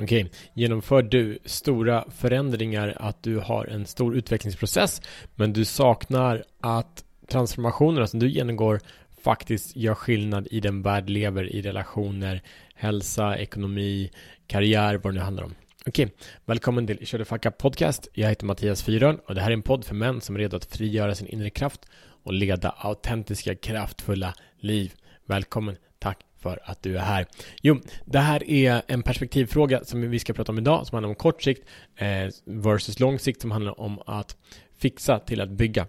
[0.00, 5.02] Okej, genomför du stora förändringar, att du har en stor utvecklingsprocess,
[5.34, 8.80] men du saknar att transformationerna som du genomgår
[9.22, 12.42] faktiskt gör skillnad i den värld lever, i relationer,
[12.74, 14.10] hälsa, ekonomi,
[14.46, 15.54] karriär, vad det nu handlar om.
[15.86, 16.10] Okej,
[16.44, 18.08] välkommen till Kör Facka Podcast.
[18.12, 20.56] Jag heter Mattias Fyrön och det här är en podd för män som är redo
[20.56, 21.86] att frigöra sin inre kraft
[22.22, 24.92] och leda autentiska, kraftfulla liv.
[25.26, 27.26] Välkommen, tack för att du är här.
[27.62, 31.14] Jo, det här är en perspektivfråga som vi ska prata om idag som handlar om
[31.14, 34.36] kort sikt eh, versus lång sikt som handlar om att
[34.78, 35.86] fixa till att bygga.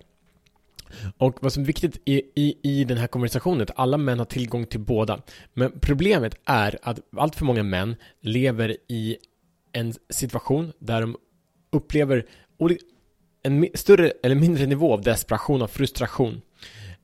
[1.18, 4.20] Och vad som är viktigt i, i, i den här konversationen är att alla män
[4.20, 5.22] har tillgång till båda.
[5.54, 9.18] Men problemet är att allt för många män lever i
[9.72, 11.18] en situation där de
[11.72, 12.26] upplever
[13.44, 16.42] en större eller mindre nivå av desperation och frustration.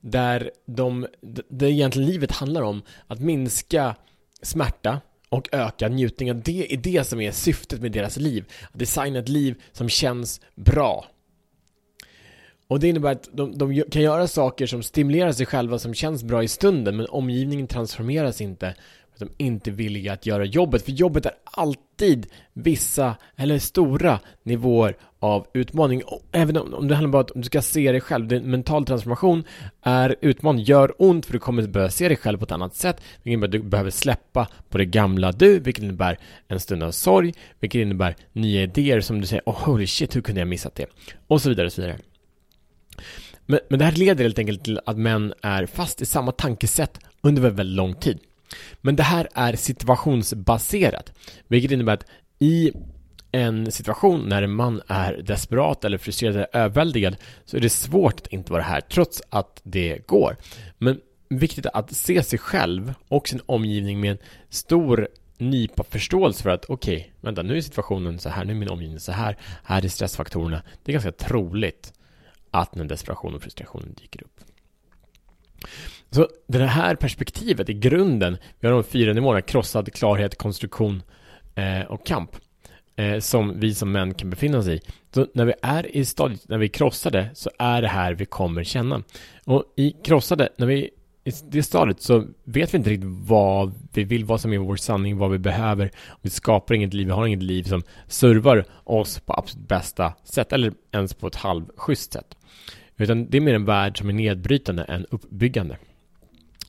[0.06, 1.06] Där de,
[1.48, 3.96] det egentligen livet handlar om att minska
[4.42, 6.42] smärta och öka njutningen.
[6.44, 8.44] Det är det som är syftet med deras liv.
[8.72, 11.06] Att designa ett liv som känns bra.
[12.68, 16.24] Och det innebär att de, de, kan göra saker som stimulerar sig själva som känns
[16.24, 18.74] bra i stunden men omgivningen transformeras inte
[19.14, 20.84] att de inte är villiga att göra jobbet.
[20.84, 26.02] För jobbet är alltid vissa, eller stora nivåer av utmaning.
[26.02, 28.28] Och även om det handlar om att du ska se dig själv.
[28.28, 29.44] Det mental transformation
[29.82, 32.96] är utmaning, gör ont för du kommer börja se dig själv på ett annat sätt.
[33.22, 36.18] Vilket innebär att du behöver släppa på det gamla du, vilket innebär
[36.48, 40.22] en stund av sorg, vilket innebär nya idéer som du säger oh holy shit, hur
[40.22, 40.86] kunde jag missat det?
[41.26, 41.98] Och så vidare och så vidare.
[43.46, 46.98] Men, men det här leder helt enkelt till att män är fast i samma tankesätt
[47.20, 48.18] under väldigt lång tid.
[48.80, 51.12] Men det här är situationsbaserat,
[51.48, 52.06] vilket innebär att
[52.38, 52.72] i
[53.32, 58.20] en situation när en man är desperat eller frustrerad eller överväldigad så är det svårt
[58.20, 60.36] att inte vara här trots att det går.
[60.78, 66.50] Men viktigt att se sig själv och sin omgivning med en stor nypa förståelse för
[66.50, 69.36] att okej, okay, vänta, nu är situationen så här, nu är min omgivning så här,
[69.64, 70.62] här är stressfaktorerna.
[70.82, 71.92] Det är ganska troligt
[72.50, 74.40] att den desperation och frustrationen dyker upp.
[76.14, 81.02] Så det här perspektivet i grunden, vi har de fyra nivåerna, krossad, klarhet, konstruktion
[81.54, 82.36] eh, och kamp.
[82.96, 84.80] Eh, som vi som män kan befinna oss i.
[85.14, 88.26] Så när vi är i stadiet, när vi är krossade, så är det här vi
[88.26, 89.02] kommer känna.
[89.44, 90.90] Och i krossade, när vi
[91.24, 94.76] i det stadiet så vet vi inte riktigt vad vi vill, vad som är vår
[94.76, 95.90] sanning, vad vi behöver.
[96.22, 100.52] Vi skapar inget liv, vi har inget liv som servar oss på absolut bästa sätt,
[100.52, 102.36] eller ens på ett halvschysst sätt.
[102.96, 105.76] Utan det är mer en värld som är nedbrytande än uppbyggande.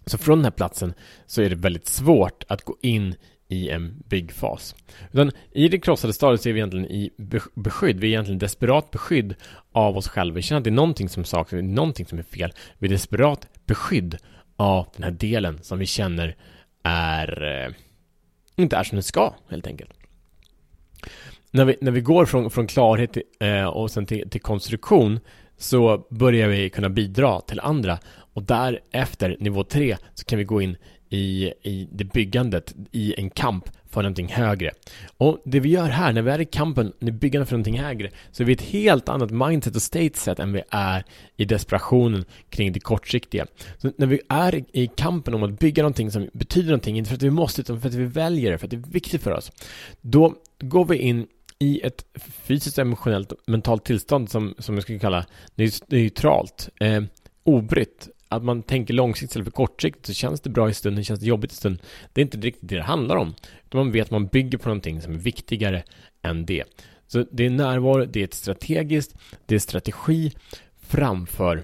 [0.06, 0.94] Så från den här platsen
[1.26, 3.16] så är det väldigt svårt att gå in
[3.48, 4.76] i en byggfas.
[5.12, 7.12] Utan i det krossade stadiet så är vi egentligen i
[7.56, 8.00] beskydd.
[8.00, 9.36] Vi är egentligen desperat beskydd
[9.72, 10.36] av oss själva.
[10.36, 12.54] Vi känner att det är någonting som saknas, någonting som är fel.
[12.78, 14.18] Vi är desperat beskydd
[14.56, 16.36] av den här delen som vi känner
[16.84, 17.74] är eh,
[18.56, 19.92] inte är som den ska, helt enkelt.
[21.52, 25.20] När vi, när vi går från, från klarhet till, eh, och sen till, till konstruktion
[25.58, 28.00] så börjar vi kunna bidra till andra
[28.34, 30.78] och därefter, nivå 3, så kan vi gå in
[31.10, 34.72] i, i det byggandet, i en kamp för någonting högre.
[35.18, 38.10] Och det vi gör här, när vi är i kampen, i byggandet för någonting högre,
[38.32, 41.06] så är vi ett helt annat mindset och stateset än vi är
[41.38, 43.46] i desperationen kring det kortsiktiga.
[43.78, 47.16] Så när vi är i kampen om att bygga någonting som betyder någonting, inte för
[47.16, 49.32] att vi måste, utan för att vi väljer det, för att det är viktigt för
[49.32, 49.52] oss,
[50.02, 51.28] då går vi in
[51.60, 55.26] i ett fysiskt, emotionellt, mentalt tillstånd som, som jag skulle kalla
[55.88, 57.04] neutralt, eh,
[57.44, 61.20] obrytt, att man tänker långsiktigt istället för kortsiktigt så känns det bra i stunden, känns
[61.20, 61.82] det jobbigt i stunden.
[62.14, 63.36] Det är inte riktigt det det handlar om.
[63.74, 65.84] Man vet att man bygger på någonting som är viktigare
[66.22, 66.64] än det.
[67.08, 70.32] Så det är närvaro, det är ett strategiskt, det är strategi
[70.80, 71.64] framför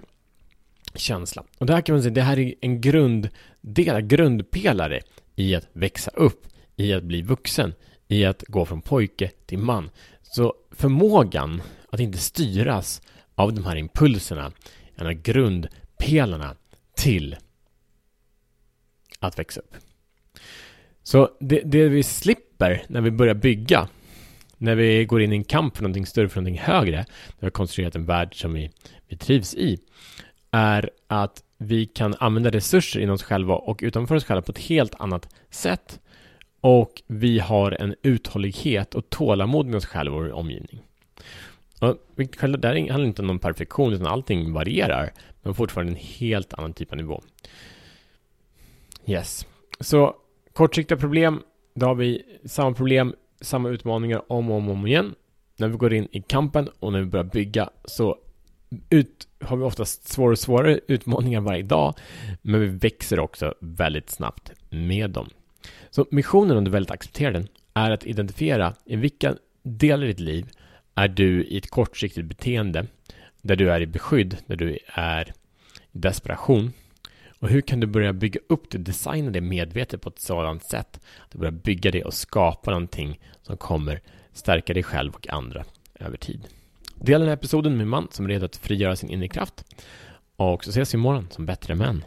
[0.96, 1.44] känsla.
[1.58, 5.02] Och det här kan man säga, det här är en grunddel, grundpelare
[5.36, 7.74] i att växa upp, i att bli vuxen,
[8.12, 9.90] i att gå från pojke till man.
[10.22, 13.02] Så förmågan att inte styras
[13.36, 14.52] av de här impulserna,
[14.96, 16.56] en av grundpelarna
[16.96, 17.36] till
[19.20, 19.76] att växa upp.
[21.04, 23.88] Så det, det, vi slipper när vi börjar bygga,
[24.58, 27.46] när vi går in i en kamp för någonting större, för någonting högre, när vi
[27.46, 28.72] har konstruerat en värld som vi,
[29.08, 29.80] vi trivs i,
[30.52, 34.60] är att vi kan använda resurser inom oss själva och utanför oss själva på ett
[34.60, 36.00] helt annat sätt
[36.62, 40.82] och vi har en uthållighet och tålamod med oss själva och vår omgivning.
[41.80, 41.98] Och
[42.38, 45.12] själva där handlar inte om någon perfektion utan allting varierar
[45.42, 47.22] men fortfarande en helt annan typ av nivå.
[49.06, 49.48] Yes.
[49.80, 50.16] Så
[50.54, 51.42] kortsiktiga problem,
[51.76, 55.16] då har vi samma problem, samma utmaningar om och om, om igen.
[55.58, 58.18] När vi går in i kampen och när vi börjar bygga så
[58.90, 61.94] ut, har vi oftast svårare och svårare utmaningar varje dag
[62.42, 65.30] men vi växer också väldigt snabbt med dem.
[65.90, 70.20] Så missionen, om du väldigt accepterar den, är att identifiera i vilka delar i ditt
[70.20, 70.50] liv
[70.96, 72.86] är du i ett kortsiktigt beteende
[73.42, 75.34] där du är i beskydd, där du är
[75.92, 76.74] i desperation
[77.42, 81.00] och hur kan du börja bygga upp det, designa det medvetet på ett sådant sätt
[81.20, 84.02] att du börjar bygga det och skapa någonting som kommer
[84.34, 85.66] stärka dig själv och andra
[85.96, 86.48] över tid.
[86.96, 89.66] Dela den här episoden med en man som är redo att frigöra sin inre kraft
[90.36, 92.04] och så ses vi imorgon som bättre män.